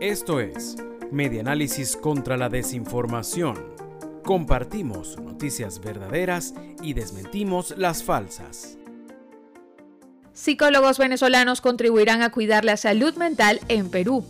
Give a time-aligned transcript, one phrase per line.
[0.00, 0.76] Esto es
[1.10, 3.58] Medianálisis contra la Desinformación.
[4.24, 8.78] Compartimos noticias verdaderas y desmentimos las falsas.
[10.32, 14.24] Psicólogos venezolanos contribuirán a cuidar la salud mental en Perú.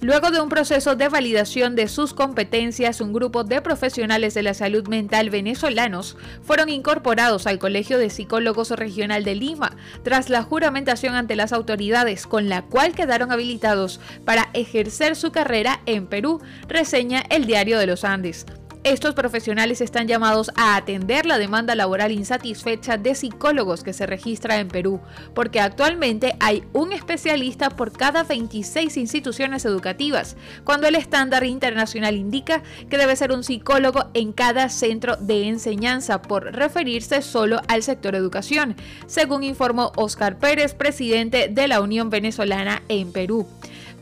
[0.00, 4.54] Luego de un proceso de validación de sus competencias, un grupo de profesionales de la
[4.54, 11.14] salud mental venezolanos fueron incorporados al Colegio de Psicólogos Regional de Lima tras la juramentación
[11.14, 17.22] ante las autoridades, con la cual quedaron habilitados para ejercer su carrera en Perú, reseña
[17.30, 18.46] el Diario de los Andes.
[18.84, 24.58] Estos profesionales están llamados a atender la demanda laboral insatisfecha de psicólogos que se registra
[24.60, 25.00] en Perú,
[25.34, 32.62] porque actualmente hay un especialista por cada 26 instituciones educativas, cuando el estándar internacional indica
[32.90, 38.14] que debe ser un psicólogo en cada centro de enseñanza, por referirse solo al sector
[38.14, 38.76] educación,
[39.06, 43.48] según informó Oscar Pérez, presidente de la Unión Venezolana en Perú.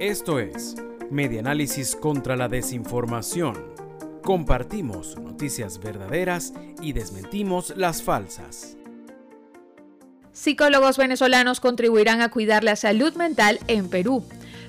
[0.00, 0.74] Esto es
[1.10, 3.54] Medianálisis contra la Desinformación.
[4.24, 6.52] Compartimos noticias verdaderas
[6.82, 8.76] y desmentimos las falsas.
[10.32, 14.24] Psicólogos venezolanos contribuirán a cuidar la salud mental en Perú.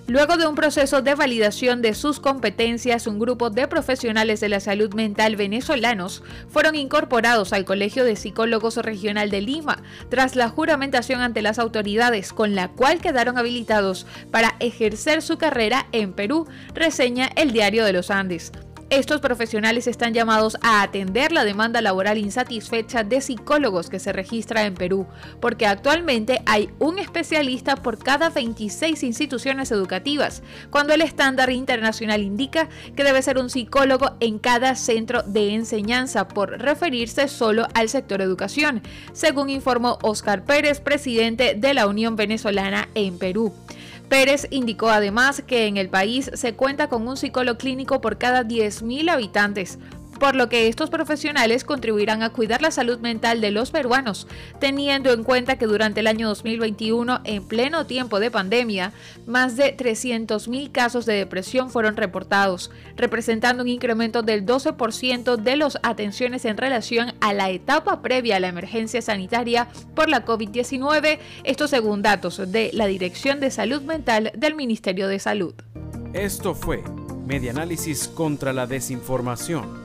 [0.07, 4.59] Luego de un proceso de validación de sus competencias, un grupo de profesionales de la
[4.59, 11.21] salud mental venezolanos fueron incorporados al Colegio de Psicólogos Regional de Lima tras la juramentación
[11.21, 17.31] ante las autoridades, con la cual quedaron habilitados para ejercer su carrera en Perú, reseña
[17.35, 18.51] el Diario de los Andes.
[18.91, 24.63] Estos profesionales están llamados a atender la demanda laboral insatisfecha de psicólogos que se registra
[24.63, 25.07] en Perú,
[25.39, 32.69] porque actualmente hay un especialista por cada 26 instituciones educativas, cuando el estándar internacional indica
[32.95, 38.21] que debe ser un psicólogo en cada centro de enseñanza, por referirse solo al sector
[38.21, 43.51] educación, según informó Oscar Pérez, presidente de la Unión Venezolana en Perú.
[44.05, 48.43] Pérez indicó además que en el país se cuenta con un psicólogo clínico por cada
[48.43, 49.79] 10.000 habitantes,
[50.19, 54.27] por lo que estos profesionales contribuirán a cuidar la salud mental de los peruanos,
[54.59, 58.93] teniendo en cuenta que durante el año 2021, en pleno tiempo de pandemia,
[59.25, 65.77] más de 300.000 casos de depresión fueron reportados, representando un incremento del 12% de las
[65.83, 71.67] atenciones en relación a la etapa previa a la emergencia sanitaria por la COVID-19, esto
[71.67, 75.53] según datos de la Dirección de Salud Mental del Ministerio de Salud.
[76.13, 76.83] Esto fue
[77.25, 79.84] Medianálisis contra la Desinformación